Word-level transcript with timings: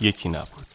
یکی 0.00 0.28
نبود. 0.28 0.66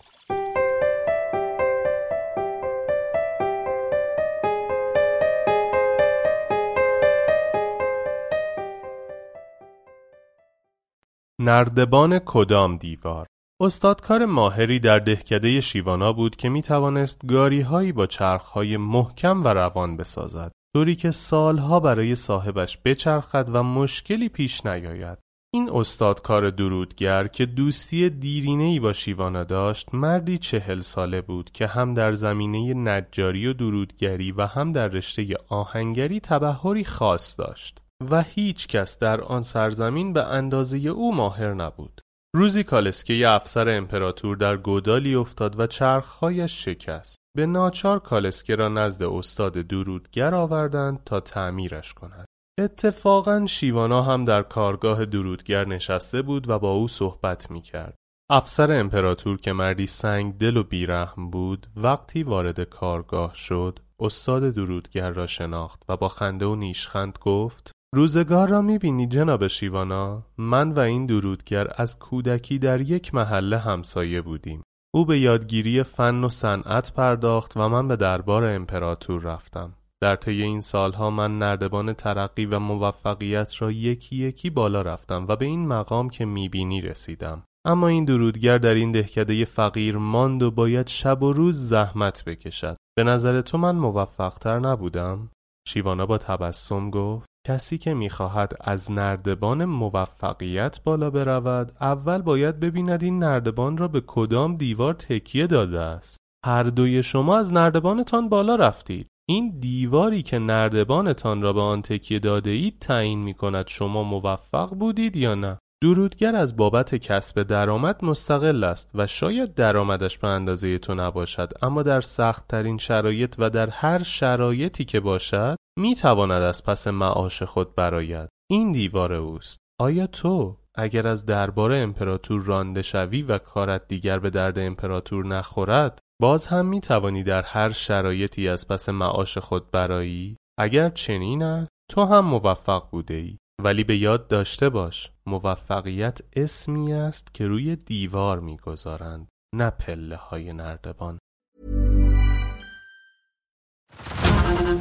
نردبان 11.39 12.19
کدام 12.19 12.77
دیوار؟ 12.77 13.27
استادکار 13.61 14.25
ماهری 14.25 14.79
در 14.79 14.99
دهکده 14.99 15.61
شیوانا 15.61 16.13
بود 16.13 16.35
که 16.35 16.49
می 16.49 16.61
توانست 16.61 17.25
گاری 17.27 17.61
هایی 17.61 17.91
با 17.91 18.07
چرخ 18.07 18.41
های 18.41 18.77
محکم 18.77 19.43
و 19.43 19.47
روان 19.47 19.97
بسازد 19.97 20.51
طوری 20.75 20.95
که 20.95 21.11
سالها 21.11 21.79
برای 21.79 22.15
صاحبش 22.15 22.77
بچرخد 22.85 23.49
و 23.53 23.63
مشکلی 23.63 24.29
پیش 24.29 24.65
نیاید. 24.65 25.22
این 25.55 25.69
استادکار 25.73 26.49
درودگر 26.49 27.27
که 27.27 27.45
دوستی 27.45 28.09
دیرینه‌ای 28.09 28.79
با 28.79 28.93
شیوانا 28.93 29.43
داشت 29.43 29.93
مردی 29.93 30.37
چهل 30.37 30.81
ساله 30.81 31.21
بود 31.21 31.51
که 31.51 31.67
هم 31.67 31.93
در 31.93 32.13
زمینه 32.13 32.73
نجاری 32.73 33.47
و 33.47 33.53
درودگری 33.53 34.31
و 34.31 34.45
هم 34.45 34.71
در 34.71 34.87
رشته 34.87 35.35
آهنگری 35.49 36.19
تبهری 36.19 36.83
خاص 36.83 37.39
داشت 37.39 37.77
و 38.11 38.21
هیچ 38.21 38.67
کس 38.67 38.97
در 38.99 39.21
آن 39.21 39.41
سرزمین 39.41 40.13
به 40.13 40.23
اندازه 40.23 40.77
او 40.77 41.15
ماهر 41.15 41.53
نبود. 41.53 42.01
روزی 42.35 42.63
کالسکه 42.63 43.29
افسر 43.29 43.69
امپراتور 43.69 44.37
در 44.37 44.57
گودالی 44.57 45.15
افتاد 45.15 45.59
و 45.59 45.67
چرخهایش 45.67 46.65
شکست. 46.65 47.17
به 47.37 47.45
ناچار 47.45 47.99
کالسکه 47.99 48.55
را 48.55 48.69
نزد 48.69 49.03
استاد 49.03 49.53
درودگر 49.53 50.35
آوردند 50.35 51.03
تا 51.03 51.19
تعمیرش 51.19 51.93
کند 51.93 52.25
اتفاقا 52.59 53.45
شیوانا 53.45 54.01
هم 54.01 54.25
در 54.25 54.43
کارگاه 54.43 55.05
درودگر 55.05 55.67
نشسته 55.67 56.21
بود 56.21 56.49
و 56.49 56.59
با 56.59 56.71
او 56.71 56.87
صحبت 56.87 57.51
می 57.51 57.61
کرد. 57.61 57.95
افسر 58.29 58.71
امپراتور 58.71 59.37
که 59.37 59.53
مردی 59.53 59.87
سنگ 59.87 60.37
دل 60.37 60.57
و 60.57 60.63
بیرحم 60.63 61.29
بود 61.29 61.67
وقتی 61.75 62.23
وارد 62.23 62.61
کارگاه 62.61 63.35
شد 63.35 63.79
استاد 63.99 64.49
درودگر 64.49 65.11
را 65.11 65.27
شناخت 65.27 65.83
و 65.89 65.97
با 65.97 66.09
خنده 66.09 66.45
و 66.45 66.55
نیشخند 66.55 67.17
گفت 67.21 67.71
روزگار 67.95 68.49
را 68.49 68.61
می‌بینی 68.61 69.07
جناب 69.07 69.47
شیوانا 69.47 70.23
من 70.37 70.71
و 70.71 70.79
این 70.79 71.05
درودگر 71.05 71.67
از 71.75 71.99
کودکی 71.99 72.59
در 72.59 72.81
یک 72.81 73.15
محله 73.15 73.57
همسایه 73.57 74.21
بودیم 74.21 74.63
او 74.95 75.05
به 75.05 75.19
یادگیری 75.19 75.83
فن 75.83 76.23
و 76.23 76.29
صنعت 76.29 76.93
پرداخت 76.93 77.57
و 77.57 77.69
من 77.69 77.87
به 77.87 77.95
دربار 77.95 78.45
امپراتور 78.45 79.21
رفتم 79.21 79.73
در 80.03 80.15
طی 80.15 80.41
این 80.43 80.61
سالها 80.61 81.09
من 81.09 81.39
نردبان 81.39 81.93
ترقی 81.93 82.45
و 82.45 82.59
موفقیت 82.59 83.61
را 83.61 83.71
یکی 83.71 84.15
یکی 84.15 84.49
بالا 84.49 84.81
رفتم 84.81 85.25
و 85.29 85.35
به 85.35 85.45
این 85.45 85.67
مقام 85.67 86.09
که 86.09 86.25
می‌بینی 86.25 86.81
رسیدم. 86.81 87.43
اما 87.65 87.87
این 87.87 88.05
درودگر 88.05 88.57
در 88.57 88.73
این 88.73 88.91
دهکده 88.91 89.45
فقیر 89.45 89.97
ماند 89.97 90.43
و 90.43 90.51
باید 90.51 90.87
شب 90.87 91.23
و 91.23 91.33
روز 91.33 91.55
زحمت 91.55 92.23
بکشد. 92.25 92.77
به 92.97 93.03
نظر 93.03 93.41
تو 93.41 93.57
من 93.57 93.75
موفقتر 93.75 94.59
نبودم؟ 94.59 95.29
شیوانا 95.67 96.05
با 96.05 96.17
تبسم 96.17 96.89
گفت 96.89 97.25
کسی 97.47 97.77
که 97.77 97.93
می‌خواهد 97.93 98.53
از 98.61 98.91
نردبان 98.91 99.65
موفقیت 99.65 100.83
بالا 100.83 101.09
برود 101.09 101.71
اول 101.81 102.21
باید 102.21 102.59
ببیند 102.59 103.03
این 103.03 103.19
نردبان 103.19 103.77
را 103.77 103.87
به 103.87 104.01
کدام 104.07 104.57
دیوار 104.57 104.93
تکیه 104.93 105.47
داده 105.47 105.79
است. 105.79 106.17
هر 106.45 106.63
دوی 106.63 107.03
شما 107.03 107.37
از 107.37 107.53
نردبانتان 107.53 108.29
بالا 108.29 108.55
رفتید. 108.55 109.07
این 109.29 109.59
دیواری 109.59 110.21
که 110.21 110.39
نردبانتان 110.39 111.41
را 111.41 111.53
به 111.53 111.61
آن 111.61 111.81
تکیه 111.81 112.19
داده 112.19 112.49
اید 112.49 112.79
تعیین 112.79 113.19
می 113.19 113.33
کند 113.33 113.67
شما 113.67 114.03
موفق 114.03 114.69
بودید 114.69 115.15
یا 115.15 115.35
نه. 115.35 115.57
درودگر 115.81 116.35
از 116.35 116.57
بابت 116.57 116.95
کسب 116.95 117.43
درآمد 117.43 118.05
مستقل 118.05 118.63
است 118.63 118.89
و 118.93 119.07
شاید 119.07 119.55
درآمدش 119.55 120.17
به 120.17 120.27
اندازه 120.27 120.77
تو 120.77 120.93
نباشد 120.93 121.53
اما 121.61 121.83
در 121.83 122.01
سخت 122.01 122.47
ترین 122.47 122.77
شرایط 122.77 123.35
و 123.37 123.49
در 123.49 123.69
هر 123.69 124.03
شرایطی 124.03 124.85
که 124.85 124.99
باشد 124.99 125.55
می 125.79 125.95
تواند 125.95 126.41
از 126.41 126.63
پس 126.63 126.87
معاش 126.87 127.43
خود 127.43 127.75
براید 127.75 128.29
این 128.51 128.71
دیوار 128.71 129.13
اوست. 129.13 129.59
آیا 129.79 130.07
تو 130.07 130.57
اگر 130.75 131.07
از 131.07 131.25
دربار 131.25 131.71
امپراتور 131.73 132.41
رانده 132.41 132.81
شوی 132.81 133.21
و 133.21 133.37
کارت 133.37 133.87
دیگر 133.87 134.19
به 134.19 134.29
درد 134.29 134.59
امپراتور 134.59 135.25
نخورد 135.25 135.99
باز 136.23 136.47
هم 136.47 136.65
می 136.65 136.81
توانی 136.81 137.23
در 137.23 137.41
هر 137.41 137.69
شرایطی 137.69 138.49
از 138.49 138.67
پس 138.67 138.89
معاش 138.89 139.37
خود 139.37 139.71
برایی 139.71 140.37
اگر 140.59 140.89
چنین 140.89 141.43
است 141.43 141.71
تو 141.91 142.05
هم 142.05 142.25
موفق 142.25 142.89
بوده 142.91 143.13
ای 143.13 143.37
ولی 143.63 143.83
به 143.83 143.97
یاد 143.97 144.27
داشته 144.27 144.69
باش 144.69 145.11
موفقیت 145.25 146.17
اسمی 146.35 146.93
است 146.93 147.33
که 147.33 147.47
روی 147.47 147.75
دیوار 147.75 148.39
می‌گذارند 148.39 149.27
نه 149.55 149.69
پله 149.69 150.15
های 150.15 150.53
نردبان 150.53 151.17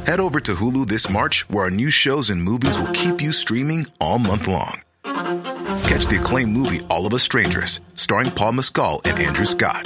Head 0.05 0.19
over 0.19 0.39
to 0.39 0.53
Hulu 0.61 0.85
this 0.93 1.09
March, 1.09 1.35
where 1.49 1.63
our 1.65 1.75
new 1.81 1.91
shows 2.03 2.29
and 2.29 2.39
movies 2.51 2.75
will 2.79 2.93
keep 3.01 3.21
you 3.25 3.31
streaming 3.43 3.81
all 4.03 4.19
month 4.29 4.47
long. 4.47 4.75
Catch 5.89 6.05
the 6.07 6.19
acclaimed 6.21 6.53
movie 6.59 6.81
All 6.91 7.05
of 7.07 7.13
Us 7.17 7.23
Strangers, 7.29 7.71
starring 8.05 8.31
Paul 8.39 8.53
Mescal 8.59 8.95
and 9.07 9.17
Andrew 9.27 9.49
Scott. 9.55 9.85